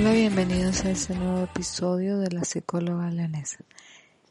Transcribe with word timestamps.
Hola, 0.00 0.12
bienvenidos 0.12 0.84
a 0.84 0.90
este 0.92 1.12
nuevo 1.16 1.42
episodio 1.42 2.20
de 2.20 2.30
la 2.30 2.44
psicóloga 2.44 3.10
leonesa. 3.10 3.58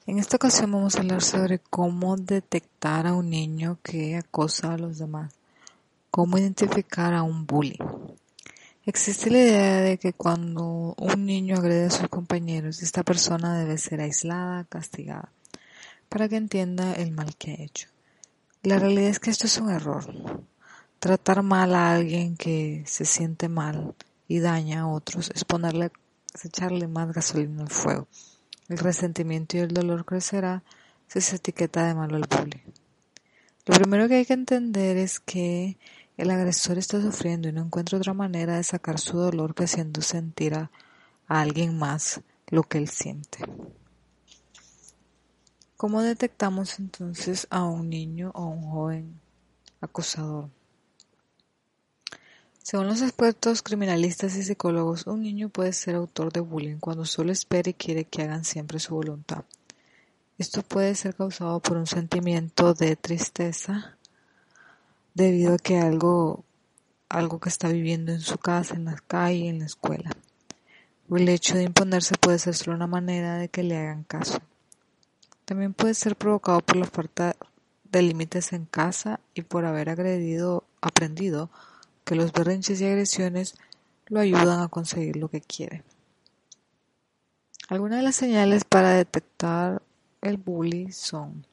En 0.06 0.18
esta 0.18 0.38
ocasión 0.38 0.72
vamos 0.72 0.96
a 0.96 1.00
hablar 1.00 1.22
sobre 1.22 1.60
cómo 1.60 2.16
detectar 2.16 3.06
a 3.06 3.14
un 3.14 3.30
niño 3.30 3.78
que 3.84 4.16
acosa 4.16 4.72
a 4.72 4.78
los 4.78 4.98
demás, 4.98 5.34
cómo 6.10 6.38
identificar 6.38 7.14
a 7.14 7.24
un 7.24 7.46
bully. 7.46 7.78
Existe 8.86 9.30
la 9.30 9.40
idea 9.40 9.82
de 9.82 9.98
que 9.98 10.14
cuando 10.14 10.96
un 10.98 11.26
niño 11.26 11.58
agrede 11.58 11.88
a 11.88 11.92
sus 11.92 12.08
compañeros, 12.08 12.82
esta 12.82 13.04
persona 13.04 13.60
debe 13.60 13.78
ser 13.78 14.00
aislada, 14.00 14.64
castigada, 14.64 15.34
para 16.08 16.30
que 16.30 16.38
entienda 16.38 16.94
el 16.94 17.12
mal 17.12 17.36
que 17.36 17.52
ha 17.52 17.62
hecho. 17.62 17.90
La 18.64 18.80
realidad 18.80 19.10
es 19.10 19.20
que 19.20 19.32
esto 19.32 19.48
es 19.48 19.58
un 19.58 19.70
error. 19.70 20.06
Tratar 21.00 21.44
mal 21.44 21.76
a 21.76 21.92
alguien 21.92 22.38
que 22.38 22.86
se 22.88 23.04
siente 23.04 23.50
mal 23.50 23.96
y 24.28 24.40
daña 24.40 24.82
a 24.82 24.88
otros 24.88 25.32
es 25.34 25.46
ponerle, 25.46 25.92
es 26.34 26.46
echarle 26.46 26.88
más 26.88 27.12
gasolina 27.14 27.64
al 27.64 27.70
fuego. 27.70 28.08
El 28.68 28.78
resentimiento 28.78 29.58
y 29.58 29.62
el 29.62 29.74
dolor 29.74 30.06
crecerá 30.06 30.64
si 31.08 31.22
se 31.22 31.38
etiqueta 31.38 31.88
de 31.88 31.96
malo 31.96 32.18
al 32.18 32.28
bullying. 32.28 32.64
Lo 33.66 33.76
primero 33.76 34.08
que 34.08 34.16
hay 34.16 34.26
que 34.26 34.34
entender 34.34 34.98
es 34.98 35.20
que 35.20 35.78
el 36.18 36.32
agresor 36.32 36.78
está 36.78 37.02
sufriendo 37.02 37.48
y 37.48 37.52
no 37.52 37.62
encuentra 37.62 37.98
otra 37.98 38.14
manera 38.14 38.58
de 38.58 38.64
sacar 38.64 39.00
su 39.00 39.18
dolor 39.18 39.54
que 39.54 39.66
haciendo 39.66 40.02
sentir 40.02 40.56
a, 40.56 40.72
alguien 41.28 41.78
más 41.78 42.22
lo 42.48 42.64
que 42.64 42.78
él 42.78 42.88
siente. 42.88 43.40
¿Cómo 45.76 46.02
detectamos 46.02 46.80
entonces 46.80 47.46
a 47.50 47.66
un 47.66 47.90
niño 47.90 48.32
o 48.34 48.46
un 48.46 48.64
joven 48.72 49.20
acosador? 49.82 50.50
Según 52.70 52.88
los 52.88 53.02
expertos 53.02 53.62
criminalistas 53.62 54.36
y 54.36 54.44
psicólogos, 54.44 55.08
un 55.08 55.22
niño 55.22 55.48
puede 55.48 55.72
ser 55.72 55.96
autor 55.96 56.34
de 56.34 56.42
bullying 56.42 56.80
cuando 56.80 57.06
solo 57.06 57.32
espera 57.32 57.70
y 57.70 57.74
quiere 57.74 58.04
que 58.04 58.24
hagan 58.24 58.44
siempre 58.44 58.78
su 58.80 58.94
voluntad. 58.94 59.46
Esto 60.38 60.64
puede 60.64 60.94
ser 60.96 61.16
causado 61.16 61.62
por 61.62 61.78
un 61.78 61.88
sentimiento 61.88 62.74
de 62.74 62.98
tristeza, 62.98 63.96
debido 65.14 65.54
a 65.54 65.58
que 65.60 65.78
algo, 65.78 66.44
algo 67.08 67.40
que 67.40 67.48
está 67.48 67.70
viviendo 67.70 68.12
en 68.12 68.20
su 68.20 68.38
casa, 68.38 68.76
en 68.76 68.84
la 68.84 68.98
calle, 69.08 69.48
en 69.48 69.60
la 69.60 69.66
escuela. 69.66 70.12
El 71.10 71.30
hecho 71.30 71.56
de 71.56 71.64
imponerse 71.64 72.16
puede 72.20 72.38
ser 72.38 72.54
solo 72.54 72.76
una 72.76 72.86
manera 72.86 73.38
de 73.38 73.48
que 73.48 73.64
le 73.64 73.78
hagan 73.78 74.04
caso. 74.04 74.40
También 75.46 75.74
puede 75.74 75.94
ser 75.94 76.18
provocado 76.18 76.60
por 76.60 76.76
la 76.76 76.86
falta 76.86 77.34
de 77.86 78.02
límites 78.02 78.52
en 78.52 78.66
casa 78.66 79.22
y 79.34 79.44
por 79.44 79.64
haber 79.64 79.88
agredido, 79.88 80.66
aprendido 80.82 81.50
que 82.08 82.16
los 82.16 82.32
berrinches 82.32 82.80
y 82.80 82.86
agresiones 82.86 83.56
lo 84.08 84.22
ayudan 84.22 84.62
a 84.62 84.70
conseguir 84.70 85.18
lo 85.18 85.28
que 85.28 85.42
quiere. 85.42 85.84
Algunas 87.68 88.00
de 88.00 88.04
las 88.04 88.16
señales 88.16 88.64
para 88.64 88.92
detectar 88.92 89.82
el 90.22 90.38
bully 90.38 90.94
son 90.94 91.46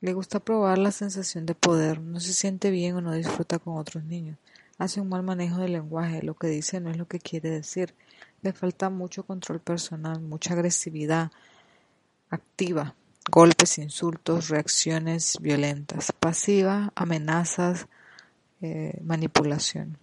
le 0.00 0.14
gusta 0.14 0.40
probar 0.40 0.78
la 0.78 0.90
sensación 0.90 1.46
de 1.46 1.54
poder, 1.54 2.00
no 2.00 2.18
se 2.18 2.32
siente 2.32 2.70
bien 2.70 2.96
o 2.96 3.00
no 3.00 3.12
disfruta 3.12 3.60
con 3.60 3.76
otros 3.76 4.02
niños. 4.02 4.36
Hace 4.78 5.00
un 5.00 5.10
mal 5.10 5.22
manejo 5.22 5.58
del 5.58 5.72
lenguaje, 5.72 6.22
lo 6.22 6.34
que 6.34 6.48
dice 6.48 6.80
no 6.80 6.90
es 6.90 6.96
lo 6.96 7.06
que 7.06 7.20
quiere 7.20 7.50
decir. 7.50 7.94
Le 8.42 8.52
falta 8.52 8.90
mucho 8.90 9.24
control 9.24 9.60
personal, 9.60 10.20
mucha 10.20 10.54
agresividad 10.54 11.30
activa, 12.30 12.96
golpes, 13.30 13.78
insultos, 13.78 14.48
reacciones 14.48 15.36
violentas. 15.40 16.12
Pasiva, 16.18 16.92
amenazas, 16.96 17.86
eh, 18.60 18.98
manipulación. 19.02 19.98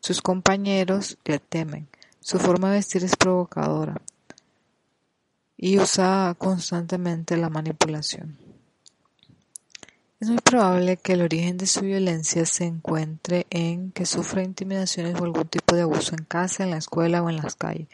Sus 0.00 0.22
compañeros 0.22 1.18
le 1.24 1.38
temen. 1.38 1.88
Su 2.20 2.38
forma 2.38 2.70
de 2.70 2.76
vestir 2.76 3.04
es 3.04 3.16
provocadora 3.16 4.00
y 5.56 5.78
usa 5.78 6.34
constantemente 6.38 7.36
la 7.36 7.48
manipulación. 7.48 8.36
Es 10.18 10.28
muy 10.28 10.38
probable 10.38 10.96
que 10.96 11.12
el 11.12 11.22
origen 11.22 11.58
de 11.58 11.66
su 11.66 11.82
violencia 11.82 12.46
se 12.46 12.64
encuentre 12.64 13.46
en 13.50 13.92
que 13.92 14.06
sufra 14.06 14.42
intimidaciones 14.42 15.20
o 15.20 15.24
algún 15.24 15.46
tipo 15.46 15.74
de 15.74 15.82
abuso 15.82 16.14
en 16.14 16.24
casa, 16.24 16.64
en 16.64 16.70
la 16.70 16.78
escuela 16.78 17.22
o 17.22 17.28
en 17.28 17.36
las 17.36 17.54
calles. 17.54 17.88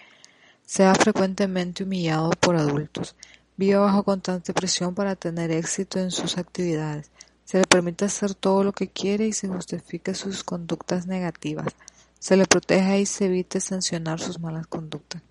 Sea 0.65 0.95
frecuentemente 0.95 1.83
humillado 1.83 2.31
por 2.31 2.57
adultos. 2.57 3.17
Vive 3.57 3.77
bajo 3.77 4.05
constante 4.05 4.55
presión 4.55 4.95
para 4.95 5.17
tener 5.17 5.51
éxito 5.51 5.99
en 5.99 6.11
sus 6.11 6.39
actividades. 6.39 7.11
Se 7.45 7.59
le 7.59 7.65
permite 7.65 8.05
hacer 8.05 8.35
todo 8.35 8.65
lo 8.65 8.73
que 8.73 8.89
quiere 8.89 9.27
y 9.27 9.33
se 9.33 9.49
justifique 9.49 10.15
sus 10.15 10.45
conductas 10.45 11.07
negativas. 11.07 11.75
Se 12.19 12.37
le 12.37 12.47
proteja 12.47 12.97
y 12.99 13.07
se 13.07 13.27
evite 13.27 13.61
sancionar 13.61 14.21
sus 14.21 14.41
malas 14.41 14.67
conductas. 14.67 15.23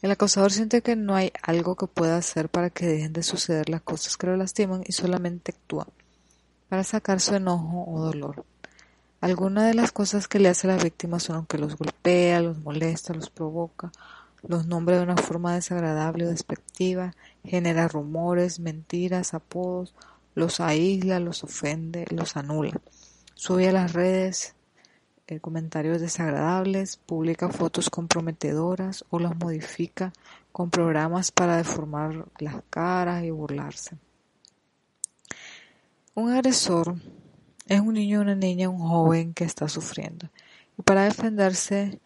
El 0.00 0.10
acosador 0.12 0.52
siente 0.52 0.82
que 0.82 0.94
no 0.94 1.16
hay 1.16 1.32
algo 1.42 1.74
que 1.74 1.86
pueda 1.86 2.16
hacer 2.16 2.48
para 2.48 2.70
que 2.70 2.86
dejen 2.86 3.12
de 3.12 3.22
suceder 3.22 3.68
las 3.68 3.82
cosas 3.82 4.16
que 4.16 4.28
lo 4.28 4.36
lastiman 4.36 4.82
y 4.86 4.92
solamente 4.92 5.52
actúa 5.52 5.88
para 6.68 6.84
sacar 6.84 7.20
su 7.20 7.34
enojo 7.34 7.84
o 7.88 8.00
dolor. 8.00 8.44
Algunas 9.20 9.66
de 9.66 9.74
las 9.74 9.90
cosas 9.90 10.28
que 10.28 10.38
le 10.38 10.48
hace 10.48 10.68
a 10.68 10.76
la 10.76 10.82
víctima 10.82 11.18
son 11.18 11.46
que 11.46 11.58
los 11.58 11.76
golpea, 11.76 12.40
los 12.40 12.58
molesta, 12.58 13.14
los 13.14 13.30
provoca, 13.30 13.90
los 14.46 14.66
nombra 14.66 14.98
de 14.98 15.02
una 15.02 15.16
forma 15.16 15.54
desagradable 15.54 16.26
o 16.26 16.30
despectiva, 16.30 17.14
genera 17.44 17.88
rumores, 17.88 18.60
mentiras, 18.60 19.34
apodos, 19.34 19.94
los 20.34 20.60
aísla, 20.60 21.20
los 21.20 21.44
ofende, 21.44 22.06
los 22.10 22.36
anula. 22.36 22.80
Sube 23.34 23.68
a 23.68 23.72
las 23.72 23.92
redes 23.92 24.54
eh, 25.26 25.40
comentarios 25.40 26.00
desagradables, 26.00 26.96
publica 26.96 27.50
fotos 27.50 27.90
comprometedoras 27.90 29.04
o 29.10 29.18
las 29.18 29.36
modifica 29.36 30.12
con 30.52 30.70
programas 30.70 31.32
para 31.32 31.56
deformar 31.56 32.26
las 32.38 32.62
caras 32.70 33.24
y 33.24 33.30
burlarse. 33.30 33.96
Un 36.14 36.32
agresor 36.32 36.96
es 37.66 37.80
un 37.80 37.94
niño, 37.94 38.22
una 38.22 38.34
niña, 38.34 38.68
un 38.68 38.80
joven 38.80 39.34
que 39.34 39.44
está 39.44 39.68
sufriendo 39.68 40.30
y 40.78 40.82
para 40.82 41.04
defenderse 41.04 42.00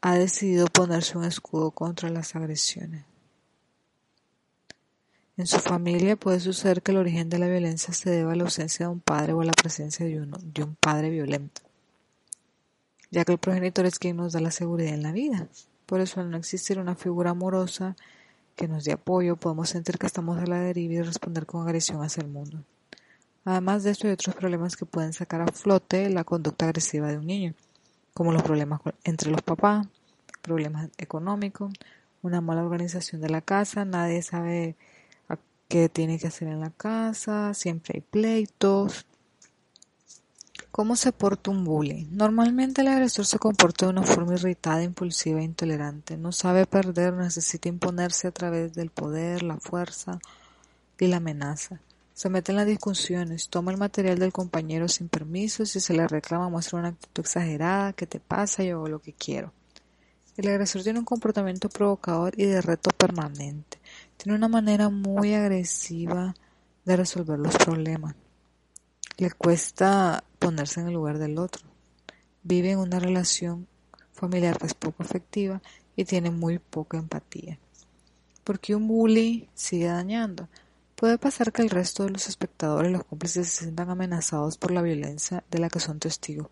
ha 0.00 0.14
decidido 0.14 0.66
ponerse 0.66 1.18
un 1.18 1.24
escudo 1.24 1.72
contra 1.72 2.08
las 2.10 2.36
agresiones. 2.36 3.04
En 5.38 5.46
su 5.46 5.60
familia 5.60 6.16
puede 6.16 6.40
suceder 6.40 6.82
que 6.82 6.90
el 6.90 6.96
origen 6.96 7.28
de 7.28 7.38
la 7.38 7.46
violencia 7.46 7.94
se 7.94 8.10
deba 8.10 8.32
a 8.32 8.34
la 8.34 8.42
ausencia 8.42 8.86
de 8.86 8.92
un 8.92 8.98
padre 8.98 9.34
o 9.34 9.40
a 9.40 9.44
la 9.44 9.52
presencia 9.52 10.04
de, 10.04 10.26
de 10.42 10.62
un 10.64 10.74
padre 10.74 11.10
violento, 11.10 11.62
ya 13.12 13.24
que 13.24 13.30
el 13.30 13.38
progenitor 13.38 13.86
es 13.86 14.00
quien 14.00 14.16
nos 14.16 14.32
da 14.32 14.40
la 14.40 14.50
seguridad 14.50 14.92
en 14.92 15.04
la 15.04 15.12
vida. 15.12 15.46
Por 15.86 16.00
eso, 16.00 16.20
al 16.20 16.28
no 16.28 16.38
existir 16.38 16.80
una 16.80 16.96
figura 16.96 17.30
amorosa 17.30 17.94
que 18.56 18.66
nos 18.66 18.82
dé 18.82 18.92
apoyo, 18.92 19.36
podemos 19.36 19.68
sentir 19.68 19.96
que 19.96 20.06
estamos 20.06 20.38
a 20.38 20.46
la 20.46 20.58
deriva 20.58 20.94
y 20.94 21.02
responder 21.02 21.46
con 21.46 21.62
agresión 21.62 22.02
hacia 22.02 22.22
el 22.22 22.28
mundo. 22.28 22.64
Además 23.44 23.84
de 23.84 23.92
esto 23.92 24.08
hay 24.08 24.14
otros 24.14 24.34
problemas 24.34 24.76
que 24.76 24.86
pueden 24.86 25.12
sacar 25.12 25.40
a 25.42 25.46
flote 25.46 26.10
la 26.10 26.24
conducta 26.24 26.66
agresiva 26.66 27.06
de 27.06 27.16
un 27.16 27.28
niño, 27.28 27.54
como 28.12 28.32
los 28.32 28.42
problemas 28.42 28.80
entre 29.04 29.30
los 29.30 29.42
papás, 29.42 29.86
problemas 30.42 30.90
económicos, 30.98 31.72
una 32.22 32.40
mala 32.40 32.64
organización 32.64 33.20
de 33.20 33.30
la 33.30 33.40
casa, 33.40 33.84
nadie 33.84 34.20
sabe 34.22 34.74
qué 35.68 35.88
tiene 35.88 36.18
que 36.18 36.26
hacer 36.26 36.48
en 36.48 36.60
la 36.60 36.70
casa, 36.70 37.52
siempre 37.54 37.92
hay 37.96 38.00
pleitos. 38.00 39.06
¿Cómo 40.70 40.96
se 40.96 41.12
porta 41.12 41.50
un 41.50 41.64
bully? 41.64 42.08
Normalmente 42.10 42.82
el 42.82 42.88
agresor 42.88 43.26
se 43.26 43.38
comporta 43.38 43.86
de 43.86 43.92
una 43.92 44.02
forma 44.02 44.34
irritada, 44.34 44.82
impulsiva 44.82 45.40
e 45.40 45.44
intolerante. 45.44 46.16
No 46.16 46.32
sabe 46.32 46.66
perder, 46.66 47.14
necesita 47.14 47.68
imponerse 47.68 48.28
a 48.28 48.32
través 48.32 48.74
del 48.74 48.90
poder, 48.90 49.42
la 49.42 49.58
fuerza 49.58 50.18
y 50.98 51.06
la 51.06 51.16
amenaza. 51.18 51.80
Se 52.14 52.28
mete 52.28 52.52
en 52.52 52.56
las 52.56 52.66
discusiones, 52.66 53.48
toma 53.48 53.70
el 53.70 53.78
material 53.78 54.18
del 54.18 54.32
compañero 54.32 54.88
sin 54.88 55.08
permiso, 55.08 55.64
si 55.66 55.80
se 55.80 55.94
le 55.94 56.08
reclama 56.08 56.48
muestra 56.48 56.78
una 56.78 56.88
actitud 56.88 57.22
exagerada, 57.22 57.92
¿qué 57.92 58.06
te 58.06 58.20
pasa? 58.20 58.64
Yo 58.64 58.76
hago 58.76 58.88
lo 58.88 58.98
que 59.00 59.12
quiero. 59.12 59.52
El 60.36 60.48
agresor 60.48 60.82
tiene 60.82 60.98
un 60.98 61.04
comportamiento 61.04 61.68
provocador 61.68 62.34
y 62.36 62.44
de 62.44 62.60
reto 62.60 62.90
permanente. 62.90 63.77
Tiene 64.18 64.36
una 64.36 64.48
manera 64.48 64.90
muy 64.90 65.32
agresiva 65.32 66.34
de 66.84 66.96
resolver 66.96 67.38
los 67.38 67.56
problemas. 67.56 68.14
Le 69.16 69.30
cuesta 69.30 70.22
ponerse 70.38 70.80
en 70.80 70.88
el 70.88 70.92
lugar 70.92 71.18
del 71.18 71.38
otro. 71.38 71.66
Vive 72.42 72.72
en 72.72 72.78
una 72.78 73.00
relación 73.00 73.66
familiar 74.12 74.58
que 74.58 74.66
es 74.66 74.74
poco 74.74 75.02
afectiva 75.02 75.62
y 75.96 76.04
tiene 76.04 76.30
muy 76.30 76.58
poca 76.58 76.98
empatía. 76.98 77.58
Porque 78.44 78.74
un 78.74 78.86
bully 78.86 79.48
sigue 79.54 79.86
dañando 79.86 80.48
Puede 80.98 81.16
pasar 81.16 81.52
que 81.52 81.62
el 81.62 81.70
resto 81.70 82.02
de 82.02 82.10
los 82.10 82.28
espectadores 82.28 82.90
y 82.90 82.92
los 82.92 83.04
cómplices 83.04 83.48
se 83.48 83.62
sientan 83.62 83.88
amenazados 83.88 84.58
por 84.58 84.72
la 84.72 84.82
violencia 84.82 85.44
de 85.48 85.60
la 85.60 85.68
que 85.68 85.78
son 85.78 86.00
testigos, 86.00 86.48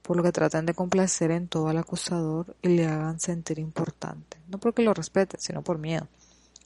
por 0.00 0.16
lo 0.16 0.22
que 0.22 0.30
tratan 0.30 0.64
de 0.64 0.74
complacer 0.74 1.32
en 1.32 1.48
todo 1.48 1.66
al 1.66 1.78
acusador 1.78 2.54
y 2.62 2.68
le 2.68 2.86
hagan 2.86 3.18
sentir 3.18 3.58
importante, 3.58 4.38
no 4.46 4.58
porque 4.58 4.82
lo 4.82 4.94
respeten, 4.94 5.40
sino 5.40 5.62
por 5.62 5.78
miedo. 5.78 6.06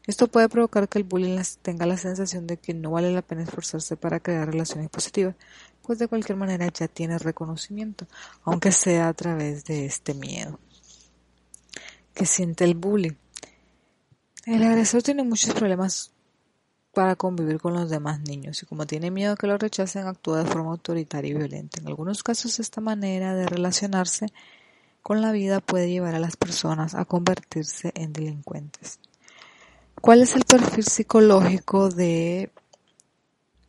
Esto 0.08 0.26
puede 0.26 0.48
provocar 0.48 0.88
que 0.88 0.96
el 0.98 1.04
bullying 1.04 1.38
tenga 1.60 1.84
la 1.84 1.98
sensación 1.98 2.46
de 2.46 2.56
que 2.56 2.72
no 2.72 2.92
vale 2.92 3.12
la 3.12 3.20
pena 3.20 3.42
esforzarse 3.42 3.94
para 3.94 4.20
crear 4.20 4.50
relaciones 4.50 4.88
positivas, 4.88 5.34
pues 5.82 5.98
de 5.98 6.08
cualquier 6.08 6.38
manera 6.38 6.66
ya 6.68 6.88
tiene 6.88 7.18
reconocimiento, 7.18 8.06
aunque 8.42 8.72
sea 8.72 9.08
a 9.08 9.12
través 9.12 9.66
de 9.66 9.84
este 9.84 10.14
miedo. 10.14 10.58
que 12.14 12.24
siente 12.24 12.64
el 12.64 12.74
bully. 12.74 13.16
El 14.46 14.62
agresor 14.62 15.02
tiene 15.02 15.22
muchos 15.24 15.54
problemas 15.54 16.10
para 16.94 17.14
convivir 17.14 17.60
con 17.60 17.74
los 17.74 17.90
demás 17.90 18.18
niños 18.20 18.62
y 18.62 18.66
como 18.66 18.86
tiene 18.86 19.10
miedo 19.10 19.36
que 19.36 19.46
lo 19.46 19.58
rechacen 19.58 20.06
actúa 20.06 20.42
de 20.42 20.50
forma 20.50 20.70
autoritaria 20.70 21.30
y 21.30 21.34
violenta. 21.34 21.80
En 21.80 21.86
algunos 21.86 22.22
casos 22.22 22.58
esta 22.58 22.80
manera 22.80 23.34
de 23.34 23.46
relacionarse 23.46 24.32
con 25.02 25.20
la 25.20 25.32
vida 25.32 25.60
puede 25.60 25.90
llevar 25.90 26.14
a 26.14 26.18
las 26.18 26.36
personas 26.36 26.94
a 26.94 27.04
convertirse 27.04 27.92
en 27.94 28.14
delincuentes. 28.14 28.98
¿Cuál 30.00 30.22
es 30.22 30.36
el 30.36 30.44
perfil 30.44 30.84
psicológico 30.84 31.88
de 31.88 32.52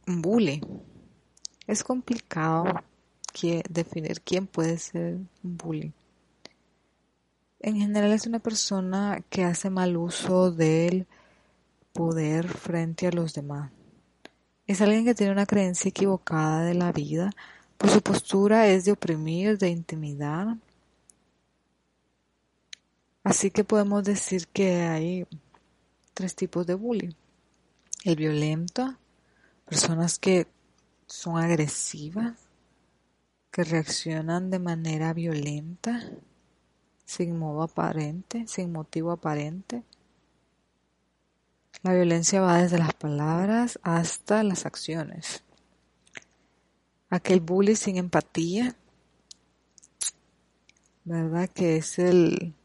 un 0.08 0.22
bully? 0.22 0.62
Es 1.66 1.84
complicado 1.84 2.66
definir 3.70 4.22
quién 4.22 4.48
puede 4.48 4.78
ser 4.78 5.16
un 5.44 5.58
bully. 5.58 5.94
En 7.62 7.78
general 7.78 8.12
es 8.12 8.28
una 8.28 8.40
persona 8.40 9.24
que 9.30 9.44
hace 9.44 9.70
mal 9.70 9.98
uso 9.98 10.52
del 10.52 11.08
poder 11.94 12.48
frente 12.48 13.08
a 13.08 13.12
los 13.12 13.34
demás. 13.34 13.72
Es 14.68 14.82
alguien 14.82 15.06
que 15.06 15.16
tiene 15.16 15.32
una 15.32 15.46
creencia 15.46 15.90
equivocada 15.90 16.64
de 16.64 16.76
la 16.76 16.92
vida, 16.92 17.32
pues 17.78 17.94
su 17.94 18.02
postura 18.02 18.68
es 18.68 18.86
de 18.86 18.92
oprimir, 18.92 19.58
de 19.58 19.70
intimidar. 19.70 20.58
Así 23.24 23.52
que 23.52 23.64
podemos 23.64 24.04
decir 24.04 24.48
que 24.48 24.84
hay 24.84 25.28
tres 26.20 26.36
tipos 26.36 26.68
de 26.68 26.74
bullying. 26.74 27.14
El 28.04 28.18
violento, 28.18 28.98
personas 29.64 30.20
que 30.20 30.48
son 31.08 31.38
agresivas, 31.38 32.38
que 33.50 33.64
reaccionan 33.64 34.50
de 34.50 34.60
manera 34.60 35.14
violenta, 35.14 36.12
sin 37.06 37.40
modo 37.40 37.64
aparente, 37.64 38.46
sin 38.48 38.74
motivo 38.74 39.12
aparente. 39.14 39.84
La 41.84 41.94
violencia 41.94 42.42
va 42.42 42.62
desde 42.62 42.80
las 42.80 42.94
palabras 42.96 43.80
hasta 43.82 44.44
las 44.44 44.66
acciones. 44.66 45.46
Aquel 47.10 47.40
bully 47.40 47.78
sin 47.78 47.96
empatía, 47.96 48.76
¿verdad? 51.06 51.50
Que 51.50 51.78
es 51.78 51.98
el 51.98 52.56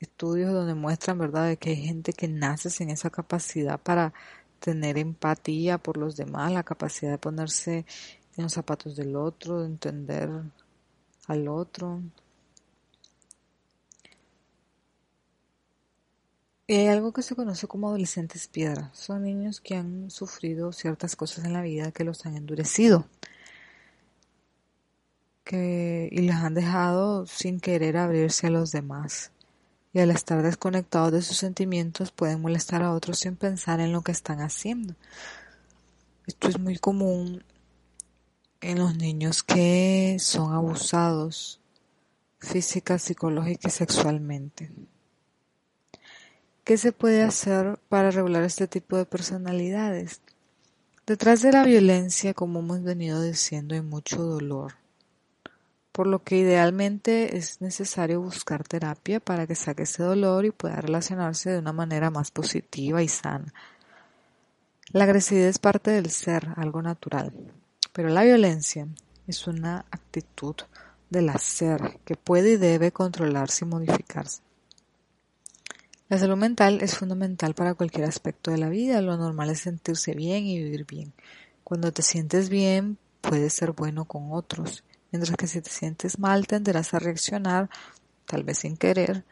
estudio 0.00 0.52
donde 0.52 0.74
muestran, 0.74 1.18
¿verdad?, 1.18 1.48
de 1.48 1.56
que 1.56 1.70
hay 1.70 1.76
gente 1.76 2.12
que 2.12 2.28
nace 2.28 2.70
sin 2.70 2.90
esa 2.90 3.10
capacidad 3.10 3.80
para 3.80 4.12
tener 4.60 4.98
empatía 4.98 5.78
por 5.78 5.96
los 5.96 6.16
demás, 6.16 6.52
la 6.52 6.62
capacidad 6.62 7.12
de 7.12 7.18
ponerse 7.18 7.86
en 8.36 8.44
los 8.44 8.52
zapatos 8.52 8.96
del 8.96 9.16
otro, 9.16 9.60
de 9.60 9.66
entender 9.66 10.30
al 11.28 11.48
otro, 11.48 12.02
hay 16.68 16.88
algo 16.88 17.12
que 17.12 17.22
se 17.22 17.36
conoce 17.36 17.68
como 17.68 17.88
adolescentes 17.88 18.48
piedra. 18.48 18.90
Son 18.92 19.22
niños 19.22 19.60
que 19.60 19.76
han 19.76 20.10
sufrido 20.10 20.72
ciertas 20.72 21.14
cosas 21.16 21.44
en 21.44 21.52
la 21.52 21.62
vida 21.62 21.92
que 21.92 22.04
los 22.04 22.26
han 22.26 22.36
endurecido 22.36 23.06
que, 25.44 26.08
y 26.10 26.20
les 26.22 26.34
han 26.34 26.54
dejado 26.54 27.26
sin 27.26 27.60
querer 27.60 27.96
abrirse 27.96 28.48
a 28.48 28.50
los 28.50 28.72
demás. 28.72 29.30
Y 29.96 30.00
al 30.00 30.10
estar 30.10 30.42
desconectados 30.42 31.10
de 31.10 31.22
sus 31.22 31.38
sentimientos 31.38 32.12
pueden 32.12 32.42
molestar 32.42 32.82
a 32.82 32.92
otros 32.92 33.18
sin 33.18 33.34
pensar 33.34 33.80
en 33.80 33.92
lo 33.92 34.02
que 34.02 34.12
están 34.12 34.42
haciendo. 34.42 34.94
Esto 36.26 36.48
es 36.48 36.60
muy 36.60 36.76
común 36.76 37.42
en 38.60 38.78
los 38.78 38.94
niños 38.94 39.42
que 39.42 40.18
son 40.20 40.52
abusados 40.52 41.60
física, 42.40 42.98
psicológica 42.98 43.68
y 43.68 43.70
sexualmente. 43.70 44.70
¿Qué 46.62 46.76
se 46.76 46.92
puede 46.92 47.22
hacer 47.22 47.78
para 47.88 48.10
regular 48.10 48.42
este 48.44 48.68
tipo 48.68 48.98
de 48.98 49.06
personalidades? 49.06 50.20
Detrás 51.06 51.40
de 51.40 51.52
la 51.52 51.64
violencia, 51.64 52.34
como 52.34 52.58
hemos 52.58 52.82
venido 52.82 53.22
diciendo, 53.22 53.74
hay 53.74 53.80
mucho 53.80 54.22
dolor, 54.22 54.74
por 55.96 56.06
lo 56.06 56.22
que 56.22 56.36
idealmente 56.36 57.38
es 57.38 57.62
necesario 57.62 58.20
buscar 58.20 58.68
terapia 58.68 59.18
para 59.18 59.46
que 59.46 59.54
saque 59.54 59.84
ese 59.84 60.02
dolor 60.02 60.44
y 60.44 60.50
pueda 60.50 60.78
relacionarse 60.82 61.48
de 61.48 61.58
una 61.58 61.72
manera 61.72 62.10
más 62.10 62.30
positiva 62.30 63.02
y 63.02 63.08
sana. 63.08 63.54
La 64.90 65.04
agresividad 65.04 65.48
es 65.48 65.58
parte 65.58 65.90
del 65.90 66.10
ser, 66.10 66.48
algo 66.56 66.82
natural, 66.82 67.32
pero 67.94 68.10
la 68.10 68.24
violencia 68.24 68.86
es 69.26 69.46
una 69.46 69.86
actitud 69.90 70.56
del 71.08 71.30
hacer 71.30 71.98
que 72.04 72.14
puede 72.14 72.50
y 72.52 72.56
debe 72.58 72.92
controlarse 72.92 73.64
y 73.64 73.68
modificarse. 73.68 74.42
La 76.10 76.18
salud 76.18 76.36
mental 76.36 76.82
es 76.82 76.94
fundamental 76.98 77.54
para 77.54 77.72
cualquier 77.72 78.04
aspecto 78.04 78.50
de 78.50 78.58
la 78.58 78.68
vida. 78.68 79.00
Lo 79.00 79.16
normal 79.16 79.48
es 79.48 79.60
sentirse 79.60 80.12
bien 80.12 80.44
y 80.44 80.62
vivir 80.62 80.84
bien. 80.84 81.14
Cuando 81.64 81.90
te 81.90 82.02
sientes 82.02 82.50
bien, 82.50 82.98
puedes 83.22 83.54
ser 83.54 83.72
bueno 83.72 84.04
con 84.04 84.30
otros, 84.32 84.84
mientras 85.16 85.36
que 85.36 85.46
si 85.46 85.62
te 85.62 85.70
sientes 85.70 86.18
mal 86.18 86.46
tenderás 86.46 86.92
a 86.92 86.98
reaccionar, 86.98 87.70
tal 88.26 88.44
vez 88.44 88.58
sin 88.58 88.76
querer, 88.76 89.24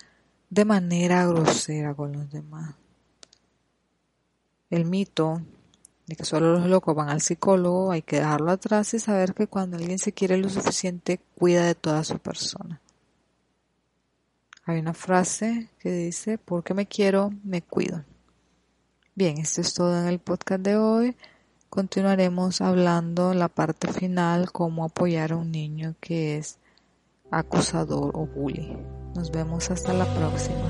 de 0.48 0.64
manera 0.64 1.26
grosera 1.26 1.94
con 1.94 2.12
los 2.12 2.31
demás. 2.31 2.75
El 4.70 4.86
mito 4.86 5.42
de 6.06 6.16
que 6.16 6.25
solo 6.25 6.52
los 6.52 6.66
locos 6.66 6.94
van 6.94 7.10
al 7.10 7.20
psicólogo 7.20 7.90
hay 7.90 8.00
que 8.00 8.16
dejarlo 8.16 8.50
atrás 8.50 8.94
y 8.94 8.98
saber 8.98 9.34
que 9.34 9.46
cuando 9.46 9.76
alguien 9.76 9.98
se 9.98 10.12
quiere 10.12 10.38
lo 10.38 10.48
suficiente, 10.48 11.20
cuida 11.38 11.66
de 11.66 11.75
toda 11.75 12.02
su 12.02 12.19
persona. 12.19 12.80
Hay 14.64 14.78
una 14.78 14.94
frase 14.94 15.69
que 15.78 15.92
dice, 15.92 16.38
porque 16.38 16.72
me 16.72 16.87
quiero, 16.87 17.30
me 17.44 17.60
cuido. 17.60 18.04
Bien, 19.14 19.37
esto 19.37 19.60
es 19.60 19.75
todo 19.75 20.00
en 20.00 20.08
el 20.08 20.19
podcast 20.19 20.62
de 20.62 20.76
hoy. 20.78 21.14
Continuaremos 21.75 22.61
hablando 22.61 23.35
la 23.35 23.49
parte 23.49 23.93
final, 23.93 24.53
cómo 24.53 24.85
apoyar 24.85 25.32
a 25.32 25.37
un 25.38 25.50
niño 25.50 25.97
que 26.00 26.37
es 26.37 26.61
acusador 27.32 28.12
o 28.15 28.26
bully. 28.26 28.79
Nos 29.16 29.33
vemos 29.33 29.69
hasta 29.73 29.93
la 29.93 30.04
próxima. 30.14 30.69